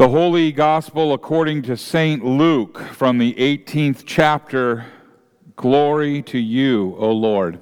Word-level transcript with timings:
The 0.00 0.08
Holy 0.08 0.50
Gospel 0.50 1.12
according 1.12 1.60
to 1.64 1.76
St. 1.76 2.24
Luke 2.24 2.78
from 2.78 3.18
the 3.18 3.34
18th 3.34 4.04
chapter. 4.06 4.86
Glory 5.56 6.22
to 6.22 6.38
you, 6.38 6.96
O 6.96 7.12
Lord. 7.12 7.60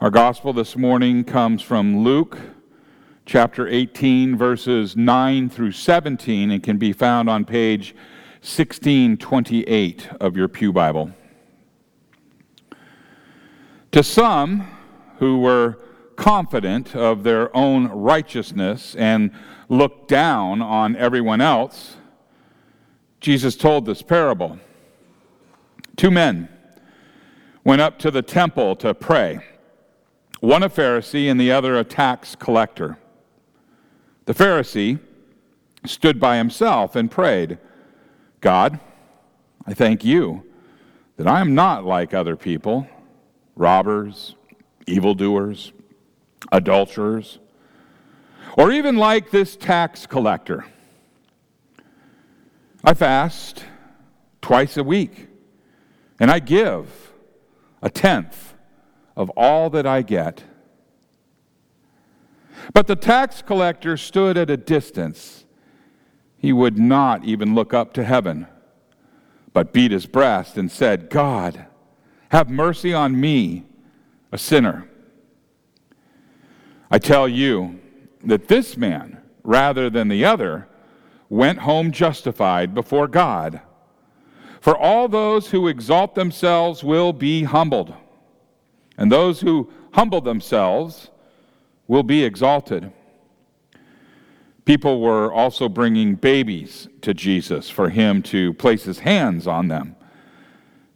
Our 0.00 0.10
Gospel 0.10 0.52
this 0.52 0.76
morning 0.76 1.24
comes 1.24 1.60
from 1.60 2.04
Luke 2.04 2.38
chapter 3.26 3.66
18, 3.66 4.38
verses 4.38 4.96
9 4.96 5.50
through 5.50 5.72
17, 5.72 6.52
and 6.52 6.62
can 6.62 6.78
be 6.78 6.92
found 6.92 7.28
on 7.28 7.44
page 7.44 7.92
1628 8.42 10.08
of 10.20 10.36
your 10.36 10.46
Pew 10.46 10.72
Bible. 10.72 11.10
To 13.90 14.04
some 14.04 14.68
who 15.18 15.40
were 15.40 15.80
confident 16.16 16.94
of 16.94 17.22
their 17.22 17.54
own 17.56 17.88
righteousness 17.88 18.94
and 18.96 19.30
looked 19.68 20.08
down 20.08 20.62
on 20.62 20.96
everyone 20.96 21.40
else, 21.40 21.96
Jesus 23.20 23.56
told 23.56 23.86
this 23.86 24.02
parable. 24.02 24.58
Two 25.96 26.10
men 26.10 26.48
went 27.64 27.80
up 27.80 27.98
to 28.00 28.10
the 28.10 28.22
temple 28.22 28.76
to 28.76 28.92
pray, 28.94 29.40
one 30.40 30.62
a 30.62 30.68
Pharisee 30.68 31.30
and 31.30 31.40
the 31.40 31.50
other 31.50 31.78
a 31.78 31.84
tax 31.84 32.36
collector. 32.36 32.98
The 34.26 34.34
Pharisee 34.34 34.98
stood 35.86 36.18
by 36.18 36.36
himself 36.36 36.96
and 36.96 37.10
prayed, 37.10 37.58
God, 38.40 38.78
I 39.66 39.74
thank 39.74 40.04
you 40.04 40.44
that 41.16 41.26
I 41.26 41.40
am 41.40 41.54
not 41.54 41.84
like 41.84 42.12
other 42.12 42.36
people, 42.36 42.86
robbers, 43.56 44.34
evildoers, 44.86 45.72
adulterers 46.52 47.38
or 48.56 48.70
even 48.70 48.96
like 48.96 49.30
this 49.30 49.56
tax 49.56 50.06
collector. 50.06 50.64
I 52.84 52.94
fast 52.94 53.64
twice 54.42 54.76
a 54.76 54.84
week, 54.84 55.28
and 56.20 56.30
I 56.30 56.38
give 56.38 57.12
a 57.82 57.90
tenth 57.90 58.54
of 59.16 59.30
all 59.30 59.70
that 59.70 59.86
I 59.86 60.02
get. 60.02 60.44
But 62.72 62.86
the 62.86 62.96
tax 62.96 63.42
collector 63.42 63.96
stood 63.96 64.36
at 64.36 64.50
a 64.50 64.56
distance. 64.56 65.44
He 66.38 66.52
would 66.52 66.78
not 66.78 67.24
even 67.24 67.54
look 67.54 67.72
up 67.74 67.92
to 67.94 68.04
heaven, 68.04 68.46
but 69.52 69.72
beat 69.72 69.90
his 69.90 70.06
breast 70.06 70.56
and 70.56 70.70
said, 70.70 71.10
God, 71.10 71.66
have 72.30 72.48
mercy 72.50 72.92
on 72.92 73.18
me, 73.18 73.64
a 74.30 74.38
sinner. 74.38 74.88
I 76.94 76.98
tell 76.98 77.26
you, 77.26 77.80
that 78.22 78.46
this 78.46 78.76
man, 78.76 79.20
rather 79.42 79.90
than 79.90 80.06
the 80.06 80.24
other, 80.24 80.68
went 81.28 81.58
home 81.58 81.90
justified 81.90 82.72
before 82.72 83.08
God. 83.08 83.60
For 84.60 84.78
all 84.78 85.08
those 85.08 85.50
who 85.50 85.66
exalt 85.66 86.14
themselves 86.14 86.84
will 86.84 87.12
be 87.12 87.42
humbled, 87.42 87.92
and 88.96 89.10
those 89.10 89.40
who 89.40 89.72
humble 89.92 90.20
themselves 90.20 91.10
will 91.88 92.04
be 92.04 92.22
exalted. 92.22 92.92
People 94.64 95.00
were 95.00 95.32
also 95.32 95.68
bringing 95.68 96.14
babies 96.14 96.86
to 97.00 97.12
Jesus 97.12 97.68
for 97.68 97.88
him 97.88 98.22
to 98.22 98.54
place 98.54 98.84
his 98.84 99.00
hands 99.00 99.48
on 99.48 99.66
them. 99.66 99.96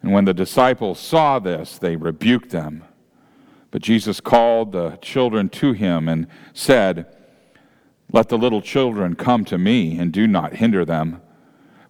And 0.03 0.13
when 0.13 0.27
the 0.27 0.33
disciples 0.33 1.01
saw 1.01 1.41
this, 1.41 1.77
they 1.77 1.97
rebuked 1.97 2.51
them. 2.51 2.85
But 3.71 3.83
Jesus 3.83 4.21
called 4.21 4.73
the 4.73 4.99
children 5.03 5.49
to 5.51 5.73
him 5.73 6.09
and 6.09 6.27
said, 6.53 7.07
let 8.11 8.31
the 8.31 8.39
little 8.39 8.63
children 8.63 9.15
come 9.15 9.45
to 9.47 9.59
me, 9.59 9.99
and 9.99 10.13
do 10.13 10.27
not 10.27 10.55
hinder 10.55 10.85
them. 10.85 11.21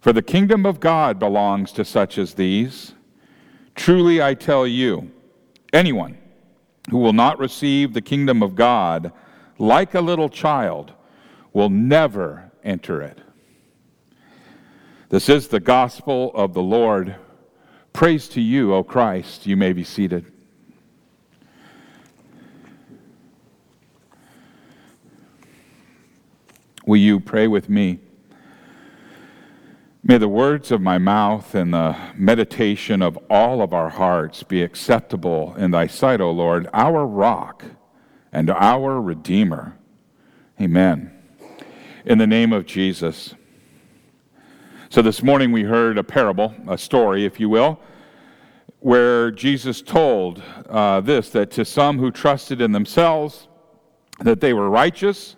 For 0.01 0.11
the 0.11 0.21
kingdom 0.21 0.65
of 0.65 0.79
God 0.79 1.17
belongs 1.17 1.71
to 1.73 1.85
such 1.85 2.17
as 2.17 2.33
these. 2.33 2.93
Truly 3.75 4.21
I 4.21 4.33
tell 4.33 4.67
you, 4.67 5.11
anyone 5.71 6.17
who 6.89 6.97
will 6.97 7.13
not 7.13 7.39
receive 7.39 7.93
the 7.93 8.01
kingdom 8.01 8.43
of 8.43 8.55
God 8.55 9.13
like 9.57 9.93
a 9.93 10.01
little 10.01 10.29
child 10.29 10.91
will 11.53 11.69
never 11.69 12.51
enter 12.63 13.01
it. 13.01 13.19
This 15.07 15.29
is 15.29 15.47
the 15.47 15.59
gospel 15.59 16.31
of 16.35 16.53
the 16.53 16.61
Lord. 16.61 17.15
Praise 17.93 18.27
to 18.29 18.41
you, 18.41 18.73
O 18.73 18.83
Christ. 18.83 19.47
You 19.47 19.55
may 19.55 19.71
be 19.71 19.83
seated. 19.83 20.31
Will 26.89 26.97
you 26.97 27.19
pray 27.19 27.45
with 27.45 27.69
me? 27.69 27.99
May 30.03 30.17
the 30.17 30.27
words 30.27 30.71
of 30.71 30.81
my 30.81 30.97
mouth 30.97 31.53
and 31.53 31.71
the 31.71 31.95
meditation 32.15 33.03
of 33.03 33.15
all 33.29 33.61
of 33.61 33.75
our 33.75 33.89
hearts 33.89 34.41
be 34.41 34.63
acceptable 34.63 35.53
in 35.55 35.69
thy 35.69 35.85
sight, 35.85 36.19
O 36.19 36.31
Lord, 36.31 36.67
our 36.73 37.05
rock 37.05 37.63
and 38.31 38.49
our 38.49 38.99
Redeemer. 38.99 39.77
Amen. 40.59 41.11
In 42.05 42.17
the 42.17 42.25
name 42.25 42.51
of 42.51 42.65
Jesus. 42.65 43.35
So 44.89 45.03
this 45.03 45.21
morning 45.21 45.51
we 45.51 45.61
heard 45.61 45.99
a 45.99 46.03
parable, 46.03 46.55
a 46.67 46.75
story, 46.75 47.23
if 47.23 47.39
you 47.39 47.49
will, 47.49 47.79
where 48.79 49.29
Jesus 49.29 49.83
told 49.83 50.41
uh, 50.67 51.01
this 51.01 51.29
that 51.29 51.51
to 51.51 51.65
some 51.65 51.99
who 51.99 52.09
trusted 52.09 52.61
in 52.61 52.71
themselves 52.71 53.47
that 54.21 54.41
they 54.41 54.55
were 54.55 54.71
righteous, 54.71 55.35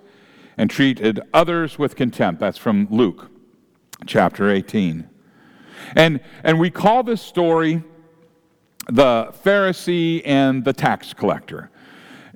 and 0.61 0.69
treated 0.69 1.19
others 1.33 1.79
with 1.79 1.95
contempt. 1.95 2.39
That's 2.39 2.59
from 2.59 2.87
Luke 2.91 3.31
chapter 4.05 4.51
18. 4.51 5.09
And, 5.95 6.19
and 6.43 6.59
we 6.59 6.69
call 6.69 7.01
this 7.01 7.19
story 7.19 7.83
the 8.85 9.33
Pharisee 9.43 10.21
and 10.23 10.63
the 10.63 10.71
tax 10.71 11.15
collector. 11.15 11.71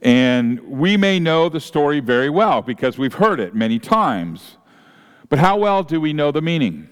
And 0.01 0.59
we 0.61 0.97
may 0.97 1.19
know 1.19 1.49
the 1.49 1.59
story 1.59 1.99
very 1.99 2.31
well 2.31 2.63
because 2.63 2.97
we've 2.97 3.13
heard 3.13 3.39
it 3.39 3.53
many 3.53 3.77
times. 3.77 4.57
But 5.29 5.37
how 5.37 5.57
well 5.57 5.83
do 5.83 6.01
we 6.01 6.11
know 6.11 6.31
the 6.31 6.41
meaning? 6.41 6.89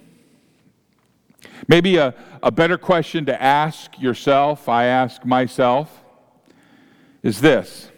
Maybe 1.68 1.98
a, 1.98 2.14
a 2.44 2.52
better 2.52 2.78
question 2.78 3.26
to 3.26 3.42
ask 3.42 4.00
yourself, 4.00 4.70
I 4.70 4.86
ask 4.86 5.26
myself, 5.26 6.04
is 7.24 7.42
this 7.42 7.90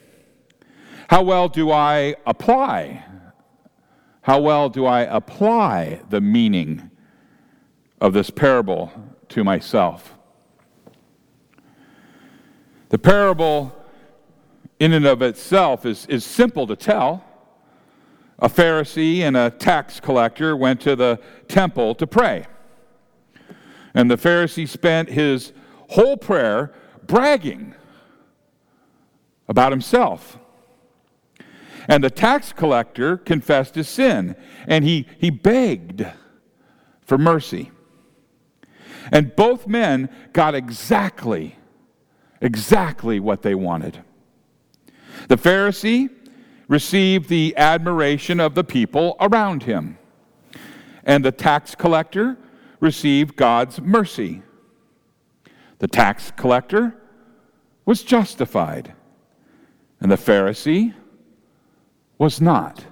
How 1.09 1.21
well 1.21 1.49
do 1.49 1.69
I 1.69 2.15
apply 2.25 3.03
how 4.25 4.39
well 4.39 4.69
do 4.69 4.87
I 4.87 5.01
apply 5.01 6.01
the 6.09 6.19
meaning 6.19 6.89
of 8.01 8.13
this 8.13 8.31
parable 8.31 8.91
to 9.29 9.43
myself? 9.43 10.15
The 12.89 12.97
parable, 12.97 13.71
in 14.79 14.93
and 14.93 15.05
of 15.05 15.21
itself, 15.21 15.85
is, 15.85 16.07
is 16.07 16.25
simple 16.25 16.65
to 16.65 16.75
tell. 16.75 17.23
A 18.39 18.49
Pharisee 18.49 19.19
and 19.19 19.37
a 19.37 19.51
tax 19.51 19.99
collector 19.99 20.57
went 20.57 20.81
to 20.81 20.95
the 20.95 21.19
temple 21.47 21.93
to 21.93 22.07
pray. 22.07 22.47
And 23.93 24.09
the 24.09 24.17
Pharisee 24.17 24.67
spent 24.67 25.09
his 25.09 25.53
whole 25.89 26.17
prayer 26.17 26.73
bragging 27.05 27.75
about 29.47 29.71
himself. 29.71 30.39
And 31.87 32.03
the 32.03 32.09
tax 32.09 32.51
collector 32.51 33.17
confessed 33.17 33.75
his 33.75 33.87
sin, 33.87 34.35
and 34.67 34.83
he, 34.83 35.07
he 35.19 35.29
begged 35.29 36.05
for 37.01 37.17
mercy. 37.17 37.71
And 39.11 39.35
both 39.35 39.67
men 39.67 40.09
got 40.33 40.55
exactly, 40.55 41.57
exactly 42.41 43.19
what 43.19 43.43
they 43.43 43.55
wanted. 43.55 44.03
The 45.27 45.37
Pharisee 45.37 46.09
received 46.67 47.29
the 47.29 47.55
admiration 47.57 48.39
of 48.39 48.55
the 48.55 48.63
people 48.63 49.15
around 49.19 49.63
him, 49.63 49.97
and 51.03 51.23
the 51.23 51.31
tax 51.31 51.75
collector 51.75 52.37
received 52.79 53.35
God's 53.35 53.79
mercy. 53.79 54.41
The 55.79 55.87
tax 55.87 56.31
collector 56.35 56.95
was 57.85 58.01
justified, 58.01 58.93
and 59.99 60.11
the 60.11 60.15
Pharisee 60.15 60.93
was 62.17 62.41
not. 62.41 62.85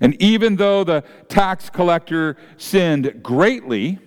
And 0.00 0.20
even 0.20 0.56
though 0.56 0.84
the 0.84 1.04
tax 1.28 1.70
collector 1.70 2.36
sinned 2.56 3.22
greatly, 3.22 3.98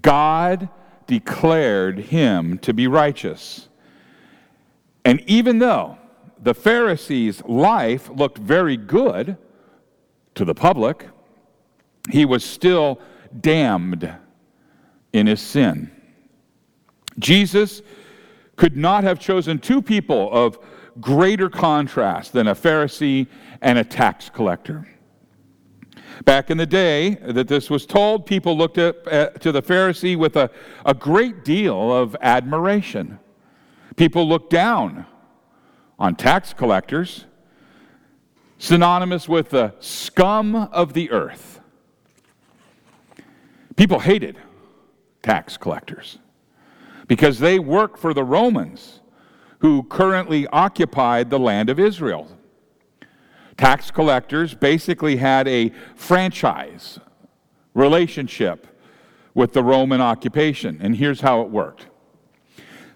God 0.00 0.68
declared 1.06 1.98
him 1.98 2.58
to 2.58 2.72
be 2.72 2.86
righteous. 2.86 3.68
And 5.04 5.20
even 5.26 5.58
though 5.58 5.98
the 6.42 6.54
Pharisee's 6.54 7.42
life 7.44 8.10
looked 8.10 8.38
very 8.38 8.76
good 8.76 9.36
to 10.34 10.44
the 10.44 10.54
public, 10.54 11.08
he 12.10 12.24
was 12.24 12.44
still 12.44 13.00
damned 13.40 14.12
in 15.12 15.26
his 15.26 15.40
sin. 15.40 15.90
Jesus 17.18 17.82
could 18.56 18.76
not 18.76 19.04
have 19.04 19.18
chosen 19.18 19.58
two 19.58 19.80
people 19.80 20.30
of 20.32 20.58
greater 21.00 21.48
contrast 21.48 22.32
than 22.32 22.48
a 22.48 22.54
Pharisee 22.54 23.26
and 23.60 23.78
a 23.78 23.84
tax 23.84 24.30
collector. 24.30 24.88
Back 26.24 26.50
in 26.50 26.56
the 26.56 26.66
day 26.66 27.16
that 27.22 27.48
this 27.48 27.68
was 27.68 27.84
told, 27.84 28.24
people 28.24 28.56
looked 28.56 28.78
at, 28.78 29.06
at, 29.06 29.36
uh, 29.36 29.38
to 29.38 29.52
the 29.52 29.62
Pharisee 29.62 30.16
with 30.16 30.36
a, 30.36 30.50
a 30.84 30.94
great 30.94 31.44
deal 31.44 31.92
of 31.92 32.16
admiration. 32.20 33.18
People 33.96 34.26
looked 34.26 34.50
down 34.50 35.06
on 35.98 36.16
tax 36.16 36.54
collectors, 36.54 37.26
synonymous 38.58 39.28
with 39.28 39.50
the 39.50 39.74
scum 39.80 40.54
of 40.54 40.94
the 40.94 41.10
earth. 41.10 41.60
People 43.76 43.98
hated 43.98 44.38
tax 45.22 45.58
collectors 45.58 46.18
because 47.08 47.38
they 47.38 47.58
worked 47.58 47.98
for 47.98 48.14
the 48.14 48.24
Romans 48.24 49.00
who 49.60 49.82
currently 49.84 50.46
occupied 50.48 51.30
the 51.30 51.38
land 51.38 51.70
of 51.70 51.78
Israel. 51.78 52.28
Tax 53.56 53.90
collectors 53.90 54.54
basically 54.54 55.16
had 55.16 55.48
a 55.48 55.72
franchise 55.94 56.98
relationship 57.74 58.66
with 59.34 59.52
the 59.52 59.62
Roman 59.62 60.00
occupation, 60.00 60.78
and 60.80 60.96
here's 60.96 61.20
how 61.20 61.42
it 61.42 61.50
worked. 61.50 61.86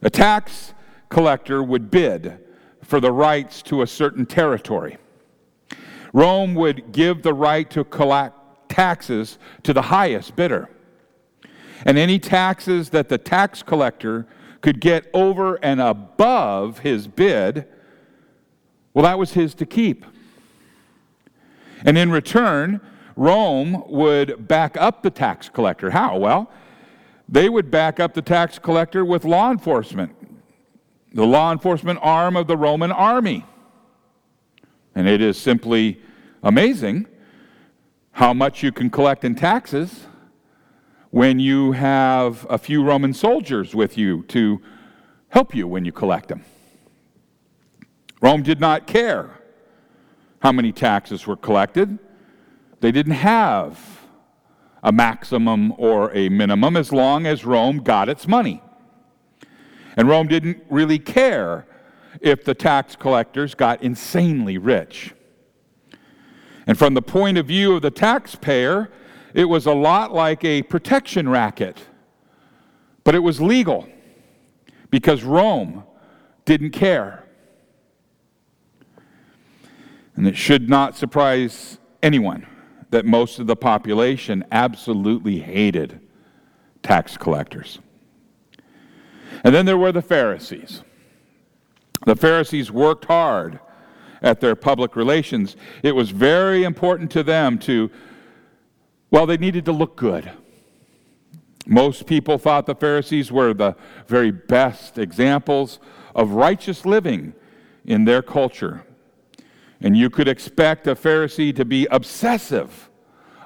A 0.02 0.10
tax 0.10 0.74
collector 1.08 1.62
would 1.62 1.90
bid 1.90 2.38
for 2.82 3.00
the 3.00 3.12
rights 3.12 3.62
to 3.62 3.82
a 3.82 3.86
certain 3.86 4.26
territory. 4.26 4.96
Rome 6.12 6.54
would 6.54 6.92
give 6.92 7.22
the 7.22 7.34
right 7.34 7.68
to 7.70 7.84
collect 7.84 8.36
taxes 8.68 9.38
to 9.62 9.72
the 9.72 9.82
highest 9.82 10.36
bidder. 10.36 10.68
And 11.84 11.98
any 11.98 12.18
taxes 12.18 12.90
that 12.90 13.08
the 13.08 13.18
tax 13.18 13.62
collector 13.62 14.26
could 14.60 14.80
get 14.80 15.08
over 15.14 15.56
and 15.56 15.80
above 15.80 16.80
his 16.80 17.06
bid, 17.08 17.66
well, 18.92 19.04
that 19.04 19.18
was 19.18 19.32
his 19.32 19.54
to 19.54 19.66
keep. 19.66 20.04
And 21.84 21.96
in 21.96 22.10
return, 22.10 22.80
Rome 23.16 23.84
would 23.88 24.46
back 24.48 24.76
up 24.76 25.02
the 25.02 25.10
tax 25.10 25.48
collector. 25.48 25.90
How? 25.90 26.18
Well, 26.18 26.50
they 27.28 27.48
would 27.48 27.70
back 27.70 28.00
up 28.00 28.14
the 28.14 28.22
tax 28.22 28.58
collector 28.58 29.04
with 29.04 29.24
law 29.24 29.50
enforcement, 29.50 30.14
the 31.12 31.26
law 31.26 31.52
enforcement 31.52 31.98
arm 32.02 32.36
of 32.36 32.46
the 32.46 32.56
Roman 32.56 32.90
army. 32.90 33.46
And 34.94 35.08
it 35.08 35.20
is 35.20 35.38
simply 35.38 36.00
amazing 36.42 37.06
how 38.12 38.34
much 38.34 38.62
you 38.62 38.72
can 38.72 38.90
collect 38.90 39.24
in 39.24 39.34
taxes 39.34 40.06
when 41.10 41.38
you 41.38 41.72
have 41.72 42.46
a 42.48 42.58
few 42.58 42.84
Roman 42.84 43.12
soldiers 43.12 43.74
with 43.74 43.98
you 43.98 44.22
to 44.24 44.60
help 45.28 45.54
you 45.54 45.66
when 45.66 45.84
you 45.84 45.92
collect 45.92 46.28
them. 46.28 46.44
Rome 48.20 48.42
did 48.42 48.60
not 48.60 48.86
care 48.86 49.30
how 50.40 50.52
many 50.52 50.72
taxes 50.72 51.26
were 51.26 51.36
collected. 51.36 51.98
They 52.80 52.92
didn't 52.92 53.14
have 53.14 53.78
a 54.82 54.92
maximum 54.92 55.72
or 55.76 56.12
a 56.14 56.28
minimum 56.28 56.76
as 56.76 56.92
long 56.92 57.26
as 57.26 57.44
Rome 57.44 57.78
got 57.78 58.08
its 58.08 58.26
money. 58.26 58.62
And 59.96 60.08
Rome 60.08 60.28
didn't 60.28 60.62
really 60.70 60.98
care 60.98 61.66
if 62.20 62.44
the 62.44 62.54
tax 62.54 62.96
collectors 62.96 63.54
got 63.54 63.82
insanely 63.82 64.58
rich. 64.58 65.12
And 66.66 66.78
from 66.78 66.94
the 66.94 67.02
point 67.02 67.36
of 67.36 67.46
view 67.46 67.74
of 67.74 67.82
the 67.82 67.90
taxpayer, 67.90 68.90
it 69.34 69.44
was 69.44 69.66
a 69.66 69.72
lot 69.72 70.12
like 70.12 70.44
a 70.44 70.62
protection 70.62 71.28
racket, 71.28 71.78
but 73.04 73.14
it 73.14 73.20
was 73.20 73.40
legal 73.40 73.88
because 74.90 75.22
Rome 75.22 75.84
didn't 76.44 76.70
care. 76.70 77.24
And 80.16 80.26
it 80.26 80.36
should 80.36 80.68
not 80.68 80.96
surprise 80.96 81.78
anyone 82.02 82.46
that 82.90 83.06
most 83.06 83.38
of 83.38 83.46
the 83.46 83.56
population 83.56 84.44
absolutely 84.50 85.38
hated 85.38 86.00
tax 86.82 87.16
collectors. 87.16 87.78
And 89.44 89.54
then 89.54 89.64
there 89.64 89.78
were 89.78 89.92
the 89.92 90.02
Pharisees. 90.02 90.82
The 92.04 92.16
Pharisees 92.16 92.70
worked 92.70 93.04
hard 93.04 93.60
at 94.22 94.40
their 94.40 94.54
public 94.54 94.96
relations. 94.96 95.56
It 95.82 95.94
was 95.94 96.10
very 96.10 96.64
important 96.64 97.10
to 97.12 97.22
them 97.22 97.58
to, 97.60 97.90
well, 99.10 99.26
they 99.26 99.36
needed 99.36 99.64
to 99.64 99.72
look 99.72 99.96
good. 99.96 100.30
Most 101.66 102.06
people 102.06 102.38
thought 102.38 102.66
the 102.66 102.74
Pharisees 102.74 103.30
were 103.30 103.54
the 103.54 103.76
very 104.06 104.30
best 104.30 104.98
examples 104.98 105.78
of 106.14 106.32
righteous 106.32 106.86
living 106.86 107.34
in 107.84 108.04
their 108.04 108.22
culture. 108.22 108.84
And 109.80 109.96
you 109.96 110.10
could 110.10 110.28
expect 110.28 110.86
a 110.86 110.94
Pharisee 110.94 111.54
to 111.56 111.64
be 111.64 111.86
obsessive 111.90 112.90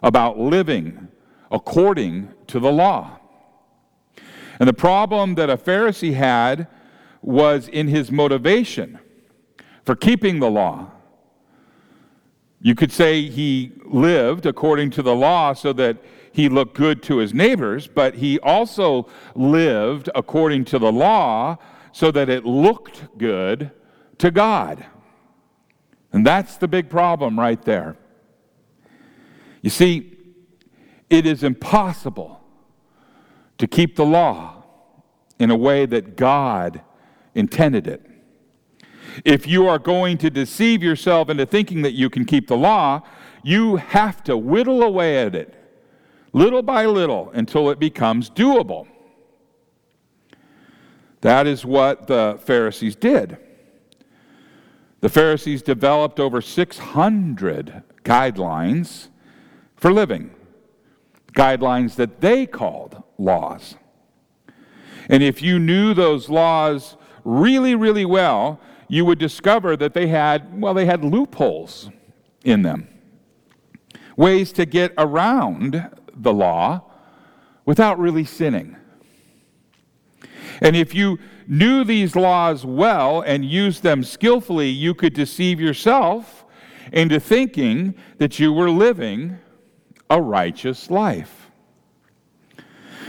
about 0.02 0.38
living 0.38 1.08
according 1.50 2.32
to 2.48 2.60
the 2.60 2.72
law. 2.72 3.18
And 4.58 4.68
the 4.68 4.74
problem 4.74 5.34
that 5.36 5.50
a 5.50 5.56
Pharisee 5.56 6.14
had 6.14 6.66
was 7.22 7.68
in 7.68 7.88
his 7.88 8.10
motivation 8.10 8.98
for 9.84 9.96
keeping 9.96 10.40
the 10.40 10.50
law. 10.50 10.90
You 12.64 12.74
could 12.74 12.90
say 12.90 13.28
he 13.28 13.72
lived 13.84 14.46
according 14.46 14.88
to 14.92 15.02
the 15.02 15.14
law 15.14 15.52
so 15.52 15.74
that 15.74 15.98
he 16.32 16.48
looked 16.48 16.74
good 16.74 17.02
to 17.02 17.18
his 17.18 17.34
neighbors, 17.34 17.86
but 17.86 18.14
he 18.14 18.40
also 18.40 19.06
lived 19.34 20.08
according 20.14 20.64
to 20.64 20.78
the 20.78 20.90
law 20.90 21.58
so 21.92 22.10
that 22.10 22.30
it 22.30 22.46
looked 22.46 23.18
good 23.18 23.70
to 24.16 24.30
God. 24.30 24.82
And 26.10 26.26
that's 26.26 26.56
the 26.56 26.66
big 26.66 26.88
problem 26.88 27.38
right 27.38 27.60
there. 27.62 27.98
You 29.60 29.68
see, 29.68 30.16
it 31.10 31.26
is 31.26 31.42
impossible 31.42 32.40
to 33.58 33.66
keep 33.66 33.96
the 33.96 34.06
law 34.06 34.64
in 35.38 35.50
a 35.50 35.56
way 35.56 35.84
that 35.84 36.16
God 36.16 36.80
intended 37.34 37.86
it. 37.86 38.13
If 39.24 39.46
you 39.46 39.68
are 39.68 39.78
going 39.78 40.18
to 40.18 40.30
deceive 40.30 40.82
yourself 40.82 41.28
into 41.28 41.46
thinking 41.46 41.82
that 41.82 41.92
you 41.92 42.10
can 42.10 42.24
keep 42.24 42.48
the 42.48 42.56
law, 42.56 43.02
you 43.42 43.76
have 43.76 44.24
to 44.24 44.36
whittle 44.36 44.82
away 44.82 45.18
at 45.18 45.34
it, 45.34 45.54
little 46.32 46.62
by 46.62 46.86
little, 46.86 47.30
until 47.34 47.70
it 47.70 47.78
becomes 47.78 48.30
doable. 48.30 48.86
That 51.20 51.46
is 51.46 51.64
what 51.64 52.06
the 52.06 52.38
Pharisees 52.44 52.96
did. 52.96 53.38
The 55.00 55.08
Pharisees 55.08 55.62
developed 55.62 56.18
over 56.18 56.40
600 56.40 57.82
guidelines 58.04 59.08
for 59.76 59.92
living, 59.92 60.30
guidelines 61.32 61.96
that 61.96 62.20
they 62.20 62.46
called 62.46 63.02
laws. 63.18 63.76
And 65.08 65.22
if 65.22 65.42
you 65.42 65.58
knew 65.58 65.92
those 65.92 66.30
laws 66.30 66.96
really, 67.24 67.74
really 67.74 68.06
well, 68.06 68.60
you 68.88 69.04
would 69.04 69.18
discover 69.18 69.76
that 69.76 69.94
they 69.94 70.06
had, 70.06 70.60
well, 70.60 70.74
they 70.74 70.86
had 70.86 71.04
loopholes 71.04 71.90
in 72.44 72.62
them, 72.62 72.88
ways 74.16 74.52
to 74.52 74.66
get 74.66 74.92
around 74.98 75.90
the 76.14 76.32
law 76.32 76.82
without 77.64 77.98
really 77.98 78.24
sinning. 78.24 78.76
And 80.60 80.76
if 80.76 80.94
you 80.94 81.18
knew 81.46 81.84
these 81.84 82.14
laws 82.14 82.64
well 82.64 83.20
and 83.20 83.44
used 83.44 83.82
them 83.82 84.04
skillfully, 84.04 84.68
you 84.68 84.94
could 84.94 85.14
deceive 85.14 85.60
yourself 85.60 86.44
into 86.92 87.18
thinking 87.18 87.94
that 88.18 88.38
you 88.38 88.52
were 88.52 88.70
living 88.70 89.38
a 90.10 90.20
righteous 90.20 90.90
life. 90.90 91.50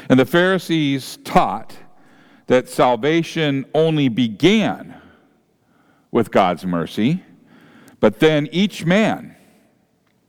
And 0.10 0.20
the 0.20 0.26
Pharisees 0.26 1.18
taught 1.24 1.76
that 2.48 2.70
salvation 2.70 3.66
only 3.74 4.08
began 4.08 5.02
with 6.12 6.32
God's 6.32 6.66
mercy, 6.66 7.24
but 8.00 8.20
then 8.20 8.48
each 8.52 8.86
man 8.86 9.36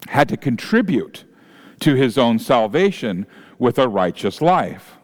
had 0.09 0.29
to 0.29 0.37
contribute 0.37 1.25
to 1.81 1.95
his 1.95 2.17
own 2.17 2.39
salvation 2.39 3.27
with 3.59 3.79
a 3.79 3.89
righteous 3.89 4.41
life. 4.41 4.97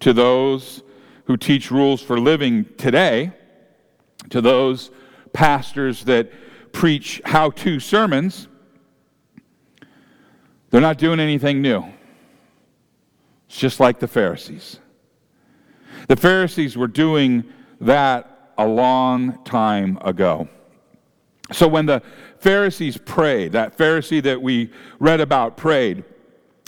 To 0.00 0.12
those 0.12 0.82
who 1.24 1.36
teach 1.36 1.70
rules 1.70 2.00
for 2.00 2.18
living 2.18 2.64
today, 2.76 3.32
to 4.30 4.40
those 4.40 4.90
pastors 5.32 6.04
that 6.04 6.30
preach 6.72 7.20
how 7.24 7.50
to 7.50 7.80
sermons, 7.80 8.48
they're 10.70 10.80
not 10.80 10.98
doing 10.98 11.20
anything 11.20 11.62
new. 11.62 11.84
It's 13.48 13.58
just 13.58 13.80
like 13.80 13.98
the 13.98 14.08
Pharisees. 14.08 14.78
The 16.08 16.16
Pharisees 16.16 16.76
were 16.76 16.86
doing 16.86 17.44
that 17.80 18.37
a 18.58 18.66
long 18.66 19.42
time 19.44 19.98
ago. 20.02 20.48
So 21.52 21.66
when 21.66 21.86
the 21.86 22.02
Pharisees 22.40 22.98
prayed, 22.98 23.52
that 23.52 23.78
Pharisee 23.78 24.22
that 24.24 24.42
we 24.42 24.70
read 24.98 25.20
about 25.20 25.56
prayed, 25.56 26.04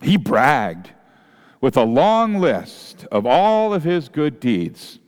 he 0.03 0.17
bragged 0.17 0.91
with 1.61 1.77
a 1.77 1.85
long 1.85 2.37
list 2.37 3.05
of 3.13 3.27
all 3.27 3.75
of 3.75 3.85
his 3.85 4.09
good 4.09 4.41
deeds. 4.41 4.99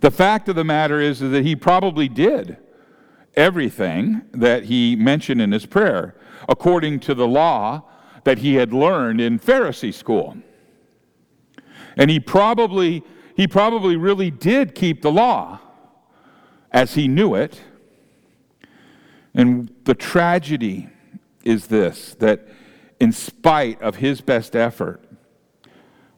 The 0.00 0.10
fact 0.10 0.48
of 0.48 0.56
the 0.56 0.64
matter 0.64 1.00
is, 1.00 1.20
that 1.20 1.44
he 1.44 1.54
probably 1.54 2.08
did 2.08 2.56
everything 3.36 4.22
that 4.32 4.64
he 4.64 4.96
mentioned 4.96 5.40
in 5.40 5.52
his 5.52 5.66
prayer. 5.66 6.16
according 6.48 7.00
to 7.00 7.14
the 7.14 7.26
law 7.26 7.82
that 8.24 8.38
he 8.38 8.54
had 8.54 8.72
learned 8.72 9.20
in 9.20 9.38
Pharisee 9.38 9.94
school. 9.94 10.36
And 11.96 12.10
he 12.10 12.20
probably, 12.20 13.02
he 13.36 13.46
probably 13.46 13.96
really 13.96 14.30
did 14.30 14.74
keep 14.74 15.02
the 15.02 15.12
law 15.12 15.60
as 16.72 16.94
he 16.94 17.06
knew 17.06 17.34
it. 17.34 17.60
And 19.34 19.70
the 19.84 19.94
tragedy 19.94 20.88
is 21.44 21.66
this 21.66 22.14
that 22.18 22.48
in 22.98 23.12
spite 23.12 23.80
of 23.82 23.96
his 23.96 24.22
best 24.22 24.56
effort, 24.56 25.04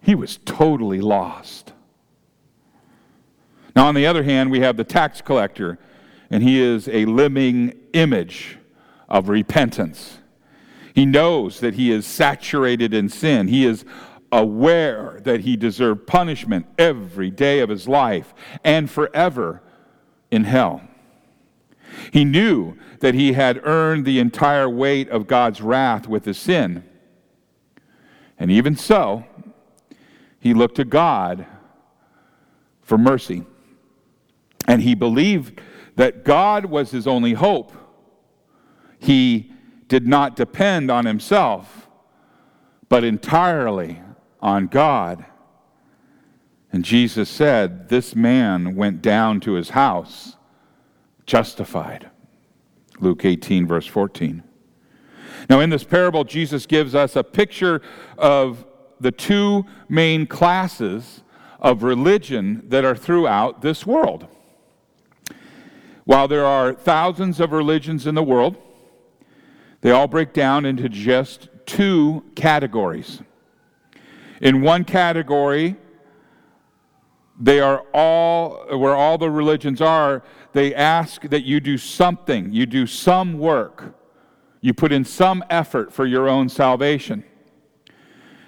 he 0.00 0.14
was 0.14 0.38
totally 0.44 1.00
lost. 1.00 1.72
Now, 3.75 3.88
on 3.88 3.96
the 3.96 4.06
other 4.06 4.22
hand, 4.22 4.52
we 4.52 4.60
have 4.60 4.76
the 4.76 4.84
tax 4.84 5.20
collector, 5.20 5.76
and 6.30 6.42
he 6.42 6.60
is 6.60 6.88
a 6.88 7.04
living 7.04 7.75
image 7.94 8.58
of 9.08 9.28
repentance. 9.28 10.18
He 10.94 11.04
knows 11.04 11.58
that 11.60 11.75
he 11.75 11.90
is 11.90 12.06
saturated 12.06 12.94
in 12.94 13.08
sin. 13.08 13.48
He 13.48 13.64
is 13.64 13.84
aware 14.30 15.20
that 15.23 15.40
he 15.40 15.56
deserved 15.56 16.06
punishment 16.06 16.66
every 16.78 17.30
day 17.30 17.61
of 17.61 17.68
his 17.68 17.88
life 17.88 18.35
and 18.62 18.90
forever 18.90 19.62
in 20.30 20.44
hell. 20.44 20.82
He 22.12 22.25
knew 22.25 22.76
that 23.00 23.14
he 23.14 23.32
had 23.32 23.61
earned 23.64 24.04
the 24.04 24.18
entire 24.18 24.68
weight 24.68 25.08
of 25.08 25.26
God's 25.26 25.61
wrath 25.61 26.06
with 26.06 26.25
his 26.25 26.38
sin. 26.38 26.85
And 28.38 28.50
even 28.50 28.76
so, 28.76 29.25
he 30.38 30.54
looked 30.54 30.76
to 30.76 30.85
God 30.85 31.47
for 32.82 32.99
mercy. 32.99 33.44
And 34.66 34.82
he 34.82 34.94
believed 34.94 35.61
that 35.97 36.25
God 36.25 36.66
was 36.66 36.90
his 36.90 37.06
only 37.06 37.32
hope. 37.32 37.73
He 38.99 39.52
did 39.88 40.06
not 40.06 40.37
depend 40.37 40.90
on 40.90 41.06
himself, 41.06 41.88
but 42.88 43.02
entirely 43.02 44.00
on 44.40 44.66
God. 44.66 45.25
And 46.73 46.85
Jesus 46.85 47.28
said, 47.28 47.88
This 47.88 48.14
man 48.14 48.76
went 48.76 49.02
down 49.02 49.40
to 49.40 49.52
his 49.52 49.71
house 49.71 50.37
justified. 51.26 52.11
Luke 53.00 53.25
18, 53.25 53.66
verse 53.66 53.87
14. 53.87 54.42
Now, 55.49 55.61
in 55.61 55.71
this 55.71 55.85
parable, 55.85 56.25
Jesus 56.25 56.66
gives 56.66 56.95
us 56.95 57.16
a 57.16 57.23
picture 57.23 57.80
of 58.16 58.66
the 59.00 59.12
two 59.12 59.64
main 59.88 60.26
classes 60.26 61.23
of 61.61 61.83
religion 61.83 62.62
that 62.68 62.85
are 62.85 62.97
throughout 62.97 63.62
this 63.62 63.87
world. 63.87 64.26
While 66.04 66.28
there 66.28 66.47
are 66.47 66.73
thousands 66.73 67.40
of 67.40 67.52
religions 67.52 68.07
in 68.07 68.14
the 68.14 68.23
world, 68.23 68.57
they 69.80 69.90
all 69.90 70.09
break 70.09 70.33
down 70.33 70.64
into 70.64 70.88
just 70.88 71.49
two 71.66 72.25
categories. 72.35 73.23
In 74.40 74.62
one 74.62 74.85
category, 74.85 75.76
they 77.38 77.61
are 77.61 77.85
all, 77.95 78.66
where 78.76 78.95
all 78.95 79.18
the 79.18 79.30
religions 79.30 79.80
are, 79.80 80.23
they 80.52 80.75
ask 80.75 81.23
that 81.23 81.45
you 81.45 81.61
do 81.61 81.78
something, 81.78 82.52
you 82.52 82.66
do 82.66 82.87
some 82.87 83.38
work, 83.38 83.95
you 84.61 84.75
put 84.75 84.92
in 84.92 85.04
some 85.04 85.45
effort 85.49 85.92
for 85.92 86.04
your 86.04 86.28
own 86.28 86.49
salvation. 86.49 87.25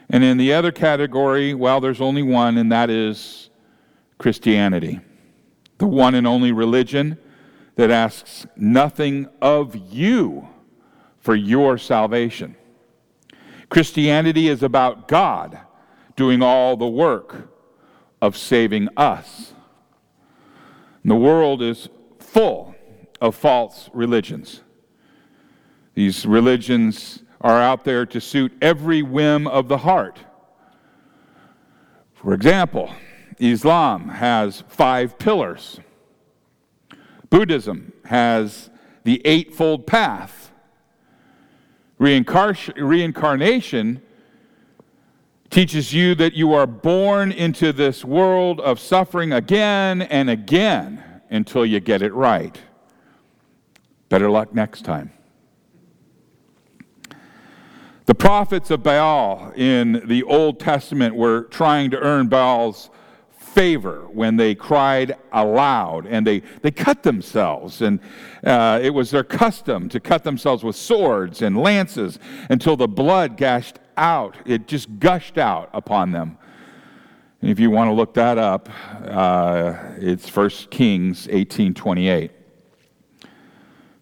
And 0.08 0.24
in 0.24 0.38
the 0.38 0.52
other 0.52 0.72
category, 0.72 1.54
well, 1.54 1.80
there's 1.80 2.00
only 2.00 2.22
one, 2.22 2.58
and 2.58 2.72
that 2.72 2.90
is 2.90 3.50
Christianity, 4.18 5.00
the 5.78 5.86
one 5.86 6.16
and 6.16 6.26
only 6.26 6.50
religion 6.50 7.16
that 7.76 7.90
asks 7.90 8.46
nothing 8.56 9.28
of 9.40 9.76
you 9.76 10.48
for 11.20 11.36
your 11.36 11.78
salvation. 11.78 12.56
Christianity 13.68 14.48
is 14.48 14.64
about 14.64 15.06
God 15.06 15.60
doing 16.20 16.42
all 16.42 16.76
the 16.76 16.86
work 16.86 17.48
of 18.20 18.36
saving 18.36 18.86
us. 18.94 19.54
And 21.02 21.10
the 21.10 21.16
world 21.16 21.62
is 21.62 21.88
full 22.18 22.74
of 23.22 23.34
false 23.34 23.88
religions. 23.94 24.60
These 25.94 26.26
religions 26.26 27.22
are 27.40 27.58
out 27.58 27.84
there 27.84 28.04
to 28.04 28.20
suit 28.20 28.52
every 28.60 29.00
whim 29.00 29.46
of 29.46 29.68
the 29.68 29.78
heart. 29.78 30.18
For 32.12 32.34
example, 32.34 32.94
Islam 33.38 34.10
has 34.10 34.62
five 34.68 35.18
pillars. 35.18 35.80
Buddhism 37.30 37.94
has 38.04 38.68
the 39.04 39.22
Eightfold 39.24 39.86
Path. 39.86 40.52
Reincarnation 41.98 44.02
teaches 45.50 45.92
you 45.92 46.14
that 46.14 46.32
you 46.32 46.54
are 46.54 46.66
born 46.66 47.32
into 47.32 47.72
this 47.72 48.04
world 48.04 48.60
of 48.60 48.78
suffering 48.78 49.32
again 49.32 50.02
and 50.02 50.30
again 50.30 51.02
until 51.28 51.66
you 51.66 51.80
get 51.80 52.02
it 52.02 52.14
right. 52.14 52.58
Better 54.08 54.30
luck 54.30 54.54
next 54.54 54.84
time. 54.84 55.12
The 58.06 58.14
prophets 58.14 58.70
of 58.70 58.82
Baal 58.82 59.52
in 59.54 60.02
the 60.06 60.22
Old 60.24 60.58
Testament 60.58 61.14
were 61.14 61.42
trying 61.44 61.90
to 61.90 61.98
earn 61.98 62.28
Baal's 62.28 62.90
favor 63.30 64.06
when 64.12 64.36
they 64.36 64.54
cried 64.54 65.16
aloud 65.32 66.06
and 66.06 66.26
they, 66.26 66.42
they 66.62 66.70
cut 66.70 67.02
themselves. 67.02 67.82
And 67.82 68.00
uh, 68.44 68.80
it 68.82 68.90
was 68.90 69.10
their 69.10 69.24
custom 69.24 69.88
to 69.88 70.00
cut 70.00 70.22
themselves 70.22 70.62
with 70.62 70.76
swords 70.76 71.42
and 71.42 71.56
lances 71.56 72.18
until 72.48 72.76
the 72.76 72.88
blood 72.88 73.36
gashed 73.36 73.78
out. 73.96 74.36
It 74.44 74.66
just 74.66 74.98
gushed 74.98 75.38
out 75.38 75.70
upon 75.72 76.12
them. 76.12 76.38
And 77.40 77.50
if 77.50 77.58
you 77.58 77.70
want 77.70 77.88
to 77.88 77.94
look 77.94 78.14
that 78.14 78.38
up, 78.38 78.68
uh, 79.04 79.74
it's 79.96 80.28
1 80.28 80.70
Kings 80.70 81.26
18:28. 81.30 82.30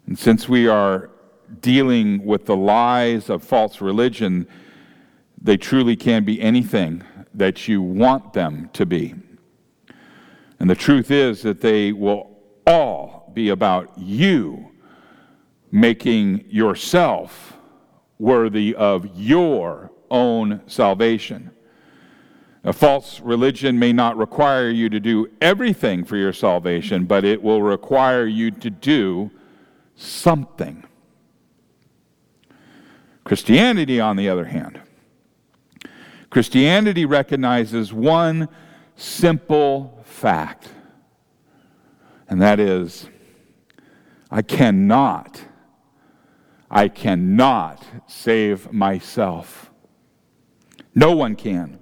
And 0.07 0.19
since 0.19 0.49
we 0.49 0.67
are 0.67 1.11
dealing 1.61 2.25
with 2.25 2.47
the 2.47 2.57
lies 2.57 3.31
of 3.31 3.43
false 3.43 3.81
religion, 3.81 4.47
they 5.41 5.57
truly 5.57 5.97
can 5.97 6.25
be 6.25 6.41
anything 6.41 7.03
that 7.35 7.69
you 7.69 7.81
want 7.81 8.33
them 8.33 8.71
to 8.73 8.85
be. 8.85 9.15
And 10.59 10.69
the 10.69 10.75
truth 10.75 11.11
is 11.11 11.43
that 11.43 11.61
they 11.61 11.93
will 11.93 12.31
all 12.67 13.31
be 13.35 13.51
about 13.51 13.93
you 13.97 14.73
making 15.71 16.45
yourself 16.49 17.58
worthy 18.19 18.75
of 18.75 19.09
your 19.17 19.91
own 20.11 20.61
salvation. 20.67 21.51
A 22.65 22.73
false 22.73 23.21
religion 23.21 23.79
may 23.79 23.93
not 23.93 24.17
require 24.17 24.69
you 24.69 24.89
to 24.91 25.01
do 25.01 25.29
everything 25.41 26.05
for 26.05 26.17
your 26.17 26.33
salvation, 26.33 27.05
but 27.05 27.25
it 27.25 27.43
will 27.43 27.63
require 27.63 28.27
you 28.27 28.51
to 28.51 28.69
do 28.69 29.31
something. 29.95 30.85
Christianity, 33.25 34.01
on 34.01 34.17
the 34.17 34.29
other 34.29 34.47
hand, 34.47 34.81
Christianity 36.31 37.05
recognizes 37.05 37.93
one 37.93 38.49
simple 38.97 40.03
fact, 40.05 40.69
and 42.29 42.43
that 42.43 42.59
is 42.59 43.09
I 44.31 44.43
cannot, 44.43 45.43
I 46.71 46.89
cannot 46.89 47.85
save 48.07 48.73
myself. 48.73 49.71
No 50.95 51.15
one 51.15 51.37
can. 51.37 51.79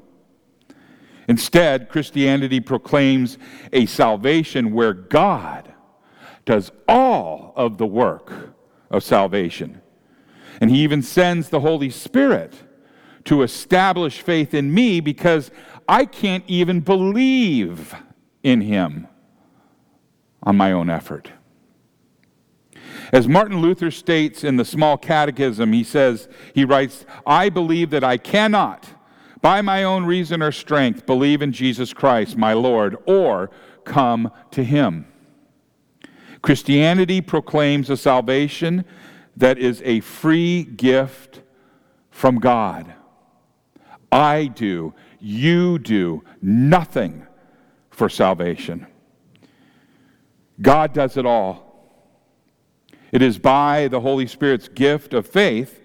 Instead, 1.28 1.88
Christianity 1.88 2.60
proclaims 2.60 3.36
a 3.72 3.86
salvation 3.86 4.72
where 4.72 4.92
God 4.92 5.72
does 6.44 6.70
all 6.86 7.52
of 7.56 7.78
the 7.78 7.86
work 7.86 8.54
of 8.90 9.02
salvation. 9.02 9.80
And 10.60 10.70
He 10.70 10.82
even 10.82 11.02
sends 11.02 11.48
the 11.48 11.60
Holy 11.60 11.90
Spirit 11.90 12.54
to 13.24 13.42
establish 13.42 14.22
faith 14.22 14.54
in 14.54 14.72
me 14.72 15.00
because 15.00 15.50
I 15.88 16.04
can't 16.04 16.44
even 16.46 16.80
believe 16.80 17.94
in 18.44 18.60
Him 18.60 19.08
on 20.42 20.56
my 20.56 20.70
own 20.70 20.88
effort. 20.88 21.32
As 23.12 23.28
Martin 23.28 23.60
Luther 23.60 23.90
states 23.90 24.42
in 24.42 24.56
the 24.56 24.64
Small 24.64 24.96
Catechism, 24.96 25.72
he 25.72 25.84
says, 25.84 26.28
he 26.54 26.64
writes, 26.64 27.04
I 27.26 27.48
believe 27.48 27.90
that 27.90 28.04
I 28.04 28.16
cannot, 28.16 28.86
by 29.40 29.60
my 29.60 29.84
own 29.84 30.04
reason 30.04 30.42
or 30.42 30.52
strength, 30.52 31.06
believe 31.06 31.42
in 31.42 31.52
Jesus 31.52 31.92
Christ, 31.92 32.36
my 32.36 32.52
Lord, 32.52 32.96
or 33.06 33.50
come 33.84 34.30
to 34.50 34.64
Him. 34.64 35.06
Christianity 36.42 37.20
proclaims 37.20 37.90
a 37.90 37.96
salvation 37.96 38.84
that 39.36 39.58
is 39.58 39.82
a 39.84 40.00
free 40.00 40.64
gift 40.64 41.42
from 42.10 42.38
God. 42.38 42.92
I 44.10 44.46
do, 44.46 44.94
you 45.20 45.78
do 45.78 46.24
nothing 46.40 47.26
for 47.90 48.08
salvation. 48.08 48.86
God 50.60 50.92
does 50.92 51.16
it 51.16 51.26
all. 51.26 51.65
It 53.16 53.22
is 53.22 53.38
by 53.38 53.88
the 53.88 54.02
Holy 54.02 54.26
Spirit's 54.26 54.68
gift 54.68 55.14
of 55.14 55.26
faith 55.26 55.80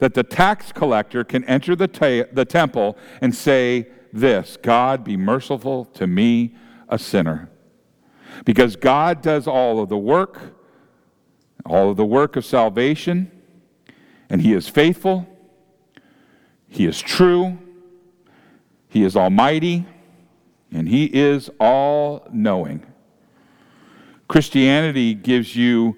that 0.00 0.12
the 0.12 0.22
tax 0.22 0.70
collector 0.70 1.24
can 1.24 1.42
enter 1.44 1.74
the, 1.74 1.88
ta- 1.88 2.28
the 2.30 2.44
temple 2.44 2.98
and 3.22 3.34
say 3.34 3.86
this 4.12 4.58
God, 4.58 5.02
be 5.02 5.16
merciful 5.16 5.86
to 5.86 6.06
me, 6.06 6.54
a 6.90 6.98
sinner. 6.98 7.48
Because 8.44 8.76
God 8.76 9.22
does 9.22 9.46
all 9.46 9.80
of 9.80 9.88
the 9.88 9.96
work, 9.96 10.38
all 11.64 11.88
of 11.88 11.96
the 11.96 12.04
work 12.04 12.36
of 12.36 12.44
salvation, 12.44 13.32
and 14.28 14.42
He 14.42 14.52
is 14.52 14.68
faithful, 14.68 15.26
He 16.68 16.84
is 16.84 17.00
true, 17.00 17.56
He 18.90 19.04
is 19.04 19.16
almighty, 19.16 19.86
and 20.70 20.86
He 20.86 21.06
is 21.06 21.50
all 21.58 22.28
knowing. 22.30 22.84
Christianity 24.28 25.14
gives 25.14 25.56
you 25.56 25.96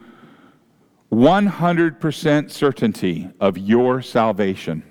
100% 1.13 2.51
certainty 2.51 3.31
of 3.41 3.57
your 3.57 4.03
salvation. 4.03 4.83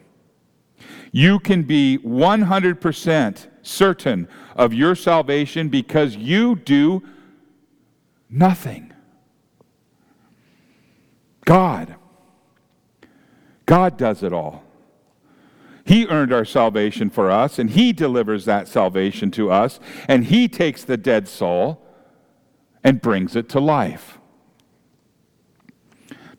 You 1.11 1.39
can 1.39 1.63
be 1.63 1.97
100% 1.99 3.47
certain 3.61 4.27
of 4.55 4.73
your 4.73 4.95
salvation 4.95 5.69
because 5.69 6.15
you 6.15 6.55
do 6.55 7.03
nothing. 8.29 8.93
God. 11.45 11.95
God 13.65 13.97
does 13.97 14.23
it 14.23 14.33
all. 14.33 14.63
He 15.85 16.07
earned 16.07 16.33
our 16.33 16.45
salvation 16.45 17.11
for 17.11 17.29
us, 17.29 17.59
and 17.59 17.69
He 17.69 17.93
delivers 17.93 18.45
that 18.45 18.67
salvation 18.67 19.29
to 19.31 19.51
us, 19.51 19.79
and 20.07 20.25
He 20.25 20.47
takes 20.47 20.83
the 20.83 20.97
dead 20.97 21.27
soul 21.27 21.81
and 22.83 23.01
brings 23.01 23.35
it 23.35 23.47
to 23.49 23.59
life. 23.59 24.17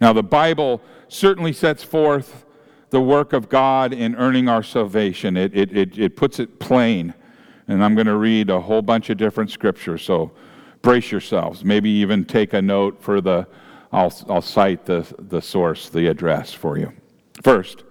Now, 0.01 0.13
the 0.13 0.23
Bible 0.23 0.81
certainly 1.09 1.53
sets 1.53 1.83
forth 1.83 2.45
the 2.91 3.01
work 3.01 3.33
of 3.33 3.49
God 3.49 3.93
in 3.93 4.15
earning 4.17 4.49
our 4.49 4.63
salvation. 4.63 5.37
It, 5.37 5.57
it, 5.57 5.77
it, 5.77 5.99
it 5.99 6.17
puts 6.17 6.39
it 6.39 6.59
plain. 6.59 7.15
And 7.69 7.83
I'm 7.83 7.95
going 7.95 8.07
to 8.07 8.17
read 8.17 8.51
a 8.51 8.61
whole 8.61 8.83
bunch 8.83 9.11
of 9.11 9.17
different 9.17 9.51
scriptures, 9.51 10.03
so 10.03 10.31
brace 10.83 11.11
yourselves. 11.11 11.65
Maybe 11.65 11.91
even 11.91 12.25
take 12.25 12.53
a 12.53 12.63
note 12.63 13.03
for 13.03 13.21
the, 13.21 13.47
I'll, 13.91 14.15
I'll 14.29 14.43
cite 14.43 14.85
the, 14.85 15.07
the 15.19 15.43
source, 15.43 15.89
the 15.89 16.07
address 16.07 16.53
for 16.53 16.79
you. 16.79 16.93
First, 17.43 17.83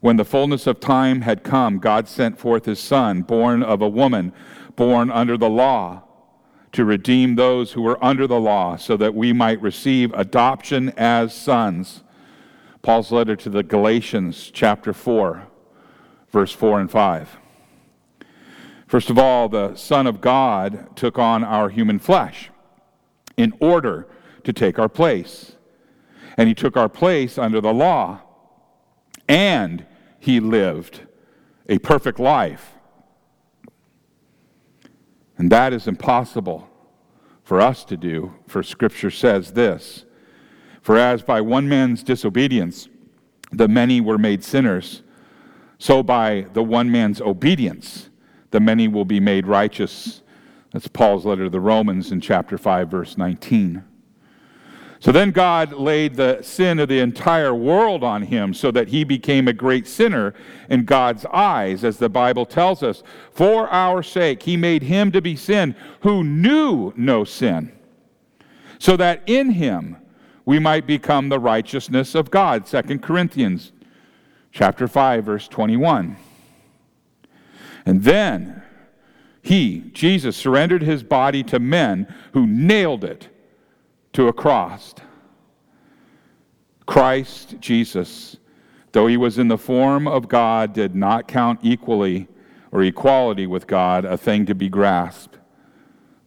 when 0.00 0.16
the 0.16 0.24
fullness 0.24 0.66
of 0.66 0.80
time 0.80 1.22
had 1.22 1.42
come, 1.42 1.78
God 1.78 2.08
sent 2.08 2.38
forth 2.38 2.64
his 2.64 2.78
Son, 2.78 3.22
born 3.22 3.62
of 3.62 3.82
a 3.82 3.88
woman, 3.88 4.32
born 4.76 5.10
under 5.10 5.36
the 5.36 5.50
law 5.50 6.05
to 6.72 6.84
redeem 6.84 7.34
those 7.34 7.72
who 7.72 7.82
were 7.82 8.02
under 8.04 8.26
the 8.26 8.40
law, 8.40 8.76
so 8.76 8.96
that 8.96 9.14
we 9.14 9.32
might 9.32 9.60
receive 9.62 10.12
adoption 10.12 10.90
as 10.96 11.34
sons. 11.34 12.02
Paul's 12.82 13.10
letter 13.10 13.36
to 13.36 13.50
the 13.50 13.62
Galatians, 13.62 14.50
chapter 14.52 14.92
4, 14.92 15.46
verse 16.30 16.52
4 16.52 16.80
and 16.80 16.90
5. 16.90 17.36
First 18.86 19.10
of 19.10 19.18
all, 19.18 19.48
the 19.48 19.74
Son 19.74 20.06
of 20.06 20.20
God 20.20 20.94
took 20.96 21.18
on 21.18 21.42
our 21.42 21.68
human 21.68 21.98
flesh 21.98 22.50
in 23.36 23.52
order 23.60 24.06
to 24.44 24.52
take 24.52 24.78
our 24.78 24.88
place. 24.88 25.56
And 26.36 26.48
he 26.48 26.54
took 26.54 26.76
our 26.76 26.88
place 26.88 27.38
under 27.38 27.60
the 27.60 27.72
law, 27.72 28.20
and 29.28 29.84
he 30.20 30.38
lived 30.38 31.00
a 31.68 31.78
perfect 31.78 32.20
life 32.20 32.75
and 35.38 35.50
that 35.50 35.72
is 35.72 35.86
impossible 35.86 36.68
for 37.42 37.60
us 37.60 37.84
to 37.84 37.96
do, 37.96 38.34
for 38.46 38.62
Scripture 38.62 39.10
says 39.10 39.52
this 39.52 40.04
For 40.82 40.96
as 40.96 41.22
by 41.22 41.40
one 41.40 41.68
man's 41.68 42.02
disobedience 42.02 42.88
the 43.52 43.68
many 43.68 44.00
were 44.00 44.18
made 44.18 44.42
sinners, 44.42 45.02
so 45.78 46.02
by 46.02 46.46
the 46.52 46.62
one 46.62 46.90
man's 46.90 47.20
obedience 47.20 48.10
the 48.50 48.60
many 48.60 48.88
will 48.88 49.04
be 49.04 49.20
made 49.20 49.46
righteous. 49.46 50.22
That's 50.72 50.88
Paul's 50.88 51.24
letter 51.24 51.44
to 51.44 51.50
the 51.50 51.60
Romans 51.60 52.10
in 52.10 52.20
chapter 52.20 52.58
5, 52.58 52.90
verse 52.90 53.16
19. 53.16 53.84
So 54.98 55.12
then 55.12 55.30
God 55.30 55.72
laid 55.72 56.14
the 56.14 56.40
sin 56.42 56.78
of 56.78 56.88
the 56.88 57.00
entire 57.00 57.54
world 57.54 58.02
on 58.02 58.22
him 58.22 58.54
so 58.54 58.70
that 58.70 58.88
he 58.88 59.04
became 59.04 59.46
a 59.46 59.52
great 59.52 59.86
sinner 59.86 60.34
in 60.70 60.84
God's 60.84 61.26
eyes, 61.26 61.84
as 61.84 61.98
the 61.98 62.08
Bible 62.08 62.46
tells 62.46 62.82
us. 62.82 63.02
For 63.30 63.68
our 63.68 64.02
sake, 64.02 64.42
he 64.42 64.56
made 64.56 64.82
him 64.82 65.12
to 65.12 65.20
be 65.20 65.36
sin 65.36 65.76
who 66.00 66.24
knew 66.24 66.94
no 66.96 67.24
sin, 67.24 67.72
so 68.78 68.96
that 68.96 69.22
in 69.26 69.50
him 69.50 69.96
we 70.46 70.58
might 70.58 70.86
become 70.86 71.28
the 71.28 71.40
righteousness 71.40 72.14
of 72.14 72.30
God. 72.30 72.64
2 72.66 72.98
Corinthians 73.00 73.72
chapter 74.50 74.88
5 74.88 75.24
verse 75.24 75.48
21. 75.48 76.16
And 77.84 78.02
then 78.02 78.62
he, 79.42 79.90
Jesus, 79.92 80.36
surrendered 80.36 80.82
his 80.82 81.02
body 81.02 81.42
to 81.44 81.58
men 81.58 82.12
who 82.32 82.46
nailed 82.46 83.04
it 83.04 83.28
to 84.16 84.28
a 84.28 84.32
cross. 84.32 84.94
Christ 86.86 87.56
Jesus, 87.60 88.38
though 88.92 89.06
he 89.06 89.18
was 89.18 89.36
in 89.38 89.48
the 89.48 89.58
form 89.58 90.08
of 90.08 90.26
God, 90.26 90.72
did 90.72 90.94
not 90.94 91.28
count 91.28 91.60
equally 91.62 92.26
or 92.72 92.82
equality 92.82 93.46
with 93.46 93.66
God 93.66 94.06
a 94.06 94.16
thing 94.16 94.46
to 94.46 94.54
be 94.54 94.70
grasped, 94.70 95.36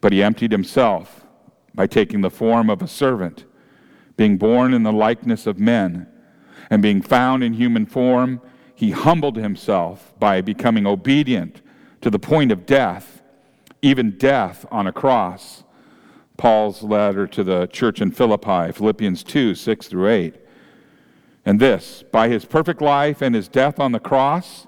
but 0.01 0.13
he 0.13 0.21
emptied 0.21 0.51
himself 0.51 1.25
by 1.73 1.87
taking 1.87 2.21
the 2.21 2.29
form 2.29 2.69
of 2.69 2.83
a 2.83 2.87
servant, 2.87 3.45
being 4.17 4.37
born 4.37 4.75
in 4.75 4.83
the 4.83 4.93
likeness 4.93 5.47
of 5.47 5.57
men, 5.59 6.07
and 6.69 6.83
being 6.83 7.01
found 7.01 7.43
in 7.43 7.53
human 7.53 7.87
form, 7.87 8.39
he 8.75 8.91
humbled 8.91 9.35
himself 9.35 10.13
by 10.19 10.41
becoming 10.41 10.85
obedient 10.85 11.63
to 12.01 12.11
the 12.11 12.19
point 12.19 12.51
of 12.51 12.67
death, 12.67 13.23
even 13.81 14.15
death 14.15 14.63
on 14.69 14.85
a 14.85 14.91
cross. 14.91 15.63
Paul's 16.39 16.81
letter 16.81 17.27
to 17.27 17.43
the 17.43 17.67
church 17.67 18.01
in 18.01 18.11
Philippi, 18.11 18.71
Philippians 18.71 19.23
2 19.23 19.53
6 19.55 19.87
through 19.87 20.07
8. 20.07 20.35
And 21.45 21.59
this, 21.59 22.03
by 22.13 22.29
his 22.29 22.45
perfect 22.45 22.81
life 22.81 23.21
and 23.21 23.35
his 23.35 23.49
death 23.49 23.77
on 23.77 23.91
the 23.91 23.99
cross, 23.99 24.65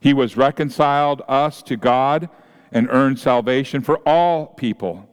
he 0.00 0.12
was 0.12 0.36
reconciled 0.36 1.22
us 1.28 1.62
to 1.62 1.76
God 1.76 2.28
and 2.72 2.88
earned 2.90 3.20
salvation 3.20 3.80
for 3.80 3.98
all 3.98 4.46
people. 4.46 5.08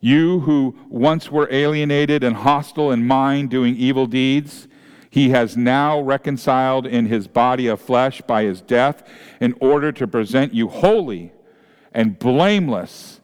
You 0.00 0.40
who 0.40 0.76
once 0.88 1.30
were 1.30 1.48
alienated 1.52 2.24
and 2.24 2.36
hostile 2.36 2.90
in 2.90 3.06
mind, 3.06 3.50
doing 3.50 3.76
evil 3.76 4.06
deeds, 4.06 4.66
he 5.10 5.28
has 5.30 5.58
now 5.58 6.00
reconciled 6.00 6.86
in 6.86 7.04
his 7.04 7.28
body 7.28 7.66
of 7.66 7.82
flesh 7.82 8.22
by 8.22 8.44
his 8.44 8.62
death 8.62 9.06
in 9.42 9.54
order 9.60 9.92
to 9.92 10.06
present 10.06 10.54
you 10.54 10.68
holy 10.68 11.32
and 11.92 12.18
blameless 12.18 13.20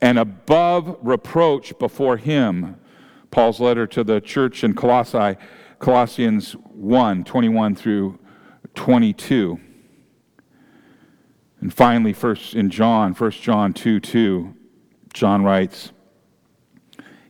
and 0.00 0.18
above 0.18 0.96
reproach 1.02 1.78
before 1.78 2.16
him. 2.16 2.76
Paul's 3.30 3.60
letter 3.60 3.86
to 3.86 4.02
the 4.02 4.20
church 4.20 4.64
in 4.64 4.74
Colossae, 4.74 5.36
Colossians 5.78 6.52
1 6.52 7.24
21 7.24 7.74
through 7.74 8.18
22. 8.74 9.60
And 11.60 11.72
finally, 11.72 12.12
first 12.12 12.54
in 12.54 12.70
John, 12.70 13.12
1 13.12 13.30
John 13.32 13.72
2 13.72 14.00
2, 14.00 14.54
John 15.12 15.44
writes, 15.44 15.92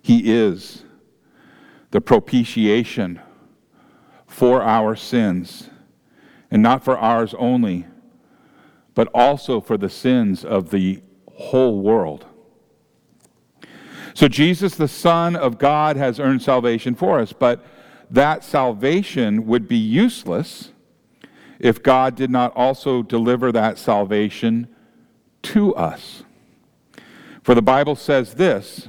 He 0.00 0.32
is 0.32 0.84
the 1.90 2.00
propitiation 2.00 3.20
for 4.26 4.62
our 4.62 4.94
sins, 4.94 5.70
and 6.50 6.62
not 6.62 6.84
for 6.84 6.96
ours 6.96 7.34
only, 7.38 7.86
but 8.94 9.08
also 9.12 9.60
for 9.60 9.76
the 9.76 9.90
sins 9.90 10.44
of 10.44 10.70
the 10.70 11.02
whole 11.26 11.80
world. 11.80 12.26
So 14.14 14.28
Jesus, 14.28 14.74
the 14.74 14.88
Son 14.88 15.36
of 15.36 15.58
God, 15.58 15.96
has 15.96 16.18
earned 16.18 16.42
salvation 16.42 16.94
for 16.94 17.20
us, 17.20 17.32
but 17.32 17.64
that 18.10 18.42
salvation 18.42 19.46
would 19.46 19.68
be 19.68 19.76
useless 19.76 20.72
if 21.58 21.82
God 21.82 22.16
did 22.16 22.30
not 22.30 22.52
also 22.56 23.02
deliver 23.02 23.52
that 23.52 23.78
salvation 23.78 24.68
to 25.42 25.74
us. 25.74 26.24
For 27.42 27.54
the 27.54 27.62
Bible 27.62 27.94
says 27.94 28.34
this 28.34 28.88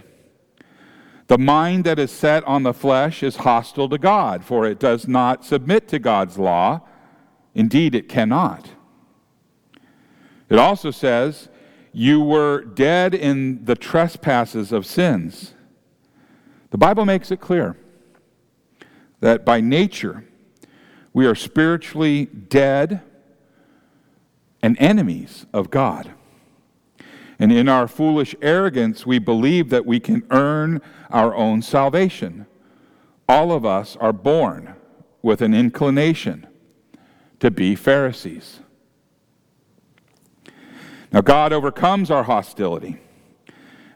The 1.27 1.37
mind 1.37 1.83
that 1.83 1.99
is 1.99 2.11
set 2.11 2.43
on 2.45 2.63
the 2.63 2.73
flesh 2.73 3.21
is 3.21 3.37
hostile 3.37 3.89
to 3.89 3.97
God, 3.97 4.43
for 4.43 4.65
it 4.65 4.79
does 4.79 5.07
not 5.07 5.45
submit 5.45 5.87
to 5.89 5.99
God's 5.99 6.37
law. 6.37 6.81
Indeed, 7.53 7.95
it 7.95 8.07
cannot. 8.07 8.69
It 10.49 10.57
also 10.57 10.91
says, 10.91 11.49
you 11.93 12.21
were 12.21 12.63
dead 12.63 13.13
in 13.13 13.65
the 13.65 13.75
trespasses 13.75 14.71
of 14.71 14.85
sins. 14.85 15.53
The 16.69 16.77
Bible 16.77 17.05
makes 17.05 17.31
it 17.31 17.41
clear 17.41 17.75
that 19.19 19.45
by 19.45 19.61
nature 19.61 20.25
we 21.13 21.25
are 21.25 21.35
spiritually 21.35 22.25
dead 22.25 23.01
and 24.63 24.77
enemies 24.79 25.45
of 25.53 25.69
God. 25.69 26.11
And 27.37 27.51
in 27.51 27.67
our 27.67 27.87
foolish 27.87 28.35
arrogance, 28.41 29.05
we 29.05 29.19
believe 29.19 29.69
that 29.69 29.85
we 29.85 29.99
can 29.99 30.23
earn 30.29 30.79
our 31.09 31.35
own 31.35 31.61
salvation. 31.61 32.45
All 33.27 33.51
of 33.51 33.65
us 33.65 33.97
are 33.97 34.13
born 34.13 34.75
with 35.21 35.41
an 35.41 35.53
inclination 35.53 36.47
to 37.39 37.51
be 37.51 37.75
Pharisees. 37.75 38.60
Now, 41.11 41.21
God 41.21 41.51
overcomes 41.51 42.09
our 42.09 42.23
hostility, 42.23 42.97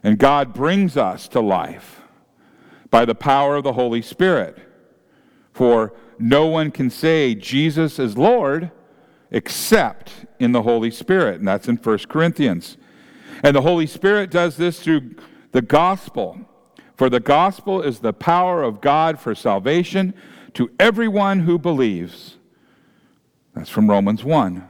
and 0.02 0.18
God 0.18 0.52
brings 0.52 0.96
us 0.96 1.28
to 1.28 1.40
life 1.40 2.02
by 2.90 3.04
the 3.04 3.14
power 3.14 3.56
of 3.56 3.64
the 3.64 3.72
Holy 3.72 4.02
Spirit. 4.02 4.58
For 5.52 5.94
no 6.18 6.46
one 6.46 6.70
can 6.70 6.90
say 6.90 7.34
Jesus 7.34 7.98
is 7.98 8.18
Lord 8.18 8.70
except 9.30 10.26
in 10.38 10.52
the 10.52 10.62
Holy 10.62 10.90
Spirit, 10.90 11.38
and 11.38 11.48
that's 11.48 11.68
in 11.68 11.76
1 11.76 11.98
Corinthians. 12.08 12.76
And 13.42 13.56
the 13.56 13.62
Holy 13.62 13.86
Spirit 13.86 14.30
does 14.30 14.56
this 14.56 14.80
through 14.80 15.16
the 15.52 15.62
gospel. 15.62 16.38
For 16.96 17.10
the 17.10 17.20
gospel 17.20 17.82
is 17.82 18.00
the 18.00 18.12
power 18.12 18.62
of 18.62 18.80
God 18.80 19.18
for 19.18 19.34
salvation 19.34 20.14
to 20.54 20.70
everyone 20.78 21.40
who 21.40 21.58
believes. 21.58 22.36
That's 23.54 23.70
from 23.70 23.90
Romans 23.90 24.24
1. 24.24 24.66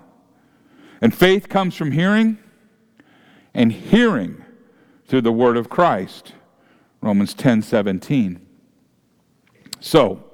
And 1.01 1.15
faith 1.15 1.49
comes 1.49 1.75
from 1.75 1.93
hearing, 1.93 2.39
and 3.55 3.73
hearing 3.73 4.45
through 5.07 5.23
the 5.23 5.33
word 5.33 5.57
of 5.57 5.69
Christ. 5.69 6.33
Romans 7.01 7.35
10 7.35 7.63
17. 7.63 8.45
So, 9.81 10.25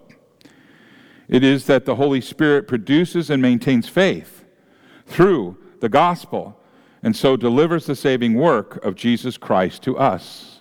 it 1.29 1.43
is 1.43 1.67
that 1.67 1.85
the 1.85 1.97
Holy 1.97 2.21
Spirit 2.21 2.69
produces 2.69 3.31
and 3.31 3.43
maintains 3.43 3.89
faith 3.89 4.45
through 5.07 5.59
the 5.81 5.89
gospel, 5.89 6.59
and 7.03 7.15
so 7.15 7.37
delivers 7.37 7.87
the 7.87 7.97
saving 7.97 8.35
work 8.35 8.83
of 8.85 8.95
Jesus 8.95 9.37
Christ 9.37 9.83
to 9.83 9.99
us. 9.99 10.61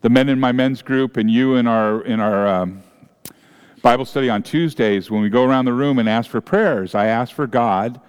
The 0.00 0.08
men 0.08 0.28
in 0.28 0.38
my 0.38 0.52
men's 0.52 0.80
group 0.80 1.16
and 1.16 1.30
you 1.30 1.56
in 1.56 1.66
our, 1.66 2.02
in 2.02 2.20
our 2.20 2.46
um, 2.46 2.82
Bible 3.82 4.04
study 4.04 4.30
on 4.30 4.42
Tuesdays, 4.42 5.10
when 5.10 5.22
we 5.22 5.28
go 5.28 5.44
around 5.44 5.64
the 5.64 5.72
room 5.72 5.98
and 5.98 6.08
ask 6.08 6.30
for 6.30 6.40
prayers, 6.40 6.94
I 6.94 7.06
ask 7.06 7.34
for 7.34 7.46
God 7.46 8.00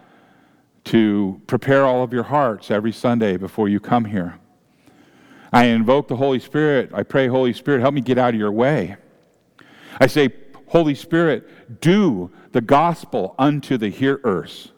to 0.90 1.40
prepare 1.46 1.86
all 1.86 2.02
of 2.02 2.12
your 2.12 2.24
hearts 2.24 2.72
every 2.72 2.92
Sunday 2.92 3.38
before 3.38 3.70
you 3.70 3.80
come 3.80 4.06
here. 4.06 4.40
I 5.54 5.66
invoke 5.66 6.08
the 6.08 6.16
Holy 6.16 6.40
Spirit. 6.40 6.90
I 6.96 7.04
pray, 7.04 7.28
Holy 7.28 7.54
Spirit, 7.54 7.82
help 7.82 7.94
me 7.94 8.02
get 8.02 8.18
out 8.18 8.34
of 8.34 8.40
your 8.40 8.52
way. 8.52 8.98
I 10.00 10.08
say, 10.08 10.30
Holy 10.66 10.96
Spirit, 10.96 11.80
do 11.80 12.32
the 12.54 12.62
gospel 12.62 13.36
unto 13.38 13.78
the 13.78 13.90
hearers. 13.90 14.72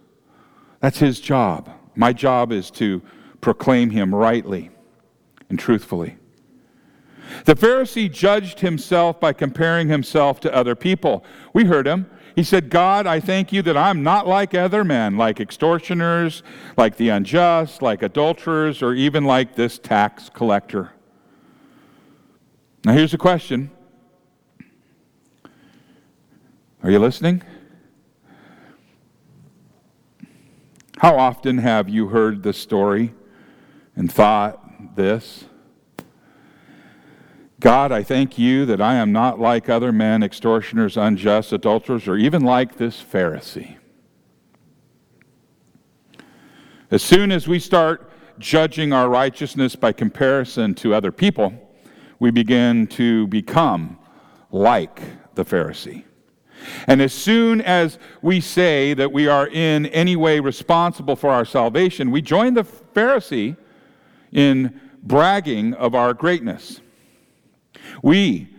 That's 0.81 0.99
his 0.99 1.21
job. 1.21 1.69
My 1.95 2.11
job 2.11 2.51
is 2.51 2.69
to 2.71 3.01
proclaim 3.39 3.89
him 3.89 4.13
rightly 4.13 4.69
and 5.47 5.57
truthfully. 5.57 6.17
The 7.45 7.55
Pharisee 7.55 8.11
judged 8.11 8.59
himself 8.59 9.17
by 9.21 9.31
comparing 9.31 9.87
himself 9.87 10.41
to 10.41 10.53
other 10.53 10.75
people. 10.75 11.23
We 11.53 11.63
heard 11.63 11.87
him. 11.87 12.09
He 12.35 12.43
said, 12.43 12.69
God, 12.69 13.07
I 13.07 13.19
thank 13.19 13.51
you 13.51 13.61
that 13.63 13.75
I'm 13.75 14.03
not 14.03 14.27
like 14.27 14.53
other 14.53 14.83
men, 14.83 15.17
like 15.17 15.39
extortioners, 15.39 16.43
like 16.77 16.97
the 16.97 17.09
unjust, 17.09 17.81
like 17.81 18.01
adulterers, 18.01 18.81
or 18.81 18.93
even 18.93 19.25
like 19.25 19.55
this 19.55 19.77
tax 19.77 20.29
collector. 20.29 20.93
Now, 22.85 22.93
here's 22.93 23.11
the 23.11 23.17
question 23.17 23.69
Are 26.83 26.89
you 26.89 26.99
listening? 26.99 27.43
How 30.97 31.17
often 31.17 31.57
have 31.57 31.89
you 31.89 32.09
heard 32.09 32.43
this 32.43 32.57
story 32.57 33.13
and 33.95 34.11
thought 34.11 34.95
this? 34.95 35.45
God, 37.61 37.91
I 37.91 38.01
thank 38.01 38.39
you 38.39 38.65
that 38.65 38.81
I 38.81 38.95
am 38.95 39.11
not 39.11 39.39
like 39.39 39.69
other 39.69 39.91
men, 39.91 40.23
extortioners, 40.23 40.97
unjust, 40.97 41.53
adulterers, 41.53 42.07
or 42.07 42.17
even 42.17 42.41
like 42.41 42.77
this 42.77 43.03
Pharisee. 43.03 43.77
As 46.89 47.03
soon 47.03 47.31
as 47.31 47.47
we 47.47 47.59
start 47.59 48.09
judging 48.39 48.91
our 48.93 49.07
righteousness 49.07 49.75
by 49.75 49.91
comparison 49.91 50.73
to 50.73 50.95
other 50.95 51.11
people, 51.11 51.53
we 52.17 52.31
begin 52.31 52.87
to 52.87 53.27
become 53.27 53.99
like 54.49 54.99
the 55.35 55.45
Pharisee. 55.45 56.03
And 56.87 56.99
as 56.99 57.13
soon 57.13 57.61
as 57.61 57.99
we 58.23 58.41
say 58.41 58.95
that 58.95 59.11
we 59.11 59.27
are 59.27 59.47
in 59.47 59.85
any 59.85 60.15
way 60.15 60.39
responsible 60.39 61.15
for 61.15 61.29
our 61.29 61.45
salvation, 61.45 62.09
we 62.09 62.23
join 62.23 62.55
the 62.55 62.63
Pharisee 62.63 63.55
in 64.31 64.81
bragging 65.03 65.75
of 65.75 65.93
our 65.93 66.15
greatness. 66.15 66.81
We 68.01 68.49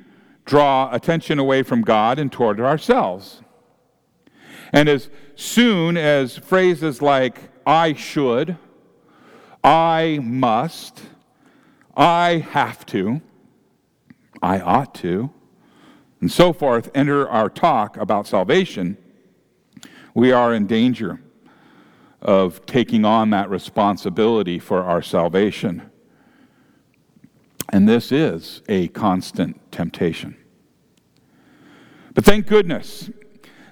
draw 0.45 0.93
attention 0.93 1.39
away 1.39 1.63
from 1.63 1.83
God 1.83 2.19
and 2.19 2.31
toward 2.31 2.61
ourselves. 2.61 3.43
And 4.73 4.89
as 4.89 5.11
soon 5.35 5.97
as 5.97 6.39
phrases 6.39 7.03
like, 7.03 7.51
I 7.67 7.93
should, 7.93 8.57
I 9.63 10.19
must, 10.23 11.03
I 11.97 12.45
have 12.51 12.85
to, 12.87 13.21
I 14.43 14.59
ought 14.61 14.95
to, 14.97 15.31
and 16.21 16.31
so 16.31 16.53
forth 16.53 16.91
enter 16.95 17.29
our 17.29 17.49
talk 17.49 17.97
about 17.97 18.27
salvation, 18.27 18.97
we 20.15 20.33
are 20.33 20.55
in 20.55 20.67
danger 20.67 21.21
of 22.21 22.65
taking 22.67 23.05
on 23.05 23.31
that 23.31 23.51
responsibility 23.51 24.59
for 24.59 24.83
our 24.83 25.03
salvation. 25.03 25.92
And 27.73 27.89
this 27.89 28.13
is 28.13 28.63
a 28.69 28.89
constant 28.89 29.73
temptation. 29.73 30.37
But 32.13 32.25
thank 32.25 32.47
goodness 32.47 33.11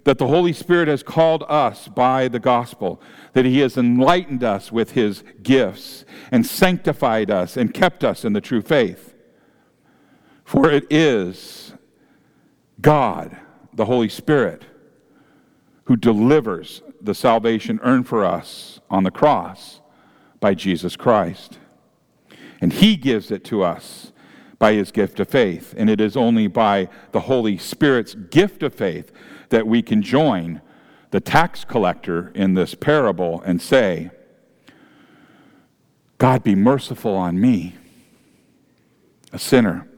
that 0.04 0.16
the 0.16 0.26
Holy 0.26 0.54
Spirit 0.54 0.88
has 0.88 1.02
called 1.02 1.44
us 1.46 1.86
by 1.86 2.26
the 2.26 2.40
gospel, 2.40 3.02
that 3.34 3.44
He 3.44 3.58
has 3.58 3.76
enlightened 3.76 4.42
us 4.42 4.72
with 4.72 4.92
His 4.92 5.22
gifts 5.42 6.06
and 6.32 6.46
sanctified 6.46 7.30
us 7.30 7.58
and 7.58 7.74
kept 7.74 8.02
us 8.02 8.24
in 8.24 8.32
the 8.32 8.40
true 8.40 8.62
faith. 8.62 9.14
For 10.44 10.70
it 10.70 10.90
is 10.90 11.74
God, 12.80 13.36
the 13.74 13.84
Holy 13.84 14.08
Spirit, 14.08 14.64
who 15.84 15.96
delivers 15.96 16.82
the 17.00 17.14
salvation 17.14 17.78
earned 17.82 18.08
for 18.08 18.24
us 18.24 18.80
on 18.88 19.04
the 19.04 19.10
cross 19.10 19.80
by 20.40 20.54
Jesus 20.54 20.96
Christ. 20.96 21.58
And 22.60 22.72
He 22.72 22.96
gives 22.96 23.30
it 23.30 23.44
to 23.44 23.62
us 23.62 24.12
by 24.58 24.74
His 24.74 24.92
gift 24.92 25.20
of 25.20 25.28
faith. 25.28 25.74
And 25.76 25.88
it 25.88 26.00
is 26.00 26.16
only 26.16 26.46
by 26.46 26.88
the 27.12 27.20
Holy 27.20 27.56
Spirit's 27.58 28.14
gift 28.14 28.62
of 28.62 28.74
faith 28.74 29.12
that 29.48 29.66
we 29.66 29.82
can 29.82 30.02
join 30.02 30.60
the 31.10 31.20
tax 31.20 31.64
collector 31.64 32.30
in 32.34 32.54
this 32.54 32.74
parable 32.74 33.42
and 33.44 33.60
say, 33.60 34.10
God 36.18 36.44
be 36.44 36.54
merciful 36.54 37.14
on 37.14 37.40
me, 37.40 37.74
a 39.32 39.38
sinner. 39.38 39.88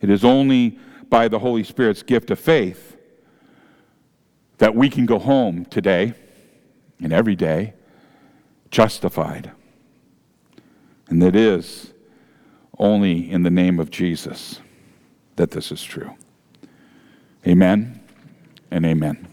It 0.00 0.08
is 0.08 0.24
only 0.24 0.78
by 1.08 1.28
the 1.28 1.40
Holy 1.40 1.64
Spirit's 1.64 2.02
gift 2.02 2.30
of 2.30 2.38
faith 2.38 2.96
that 4.58 4.74
we 4.74 4.88
can 4.88 5.06
go 5.06 5.18
home 5.18 5.64
today 5.64 6.14
and 7.02 7.12
every 7.12 7.34
day 7.34 7.74
justified. 8.70 9.50
And 11.10 11.22
it 11.22 11.36
is 11.36 11.92
only 12.78 13.30
in 13.30 13.42
the 13.42 13.50
name 13.50 13.78
of 13.78 13.90
Jesus 13.90 14.60
that 15.36 15.50
this 15.50 15.70
is 15.70 15.82
true. 15.82 16.14
Amen 17.46 18.00
and 18.70 18.86
amen. 18.86 19.29